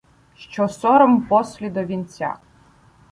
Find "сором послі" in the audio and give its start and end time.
0.69-1.69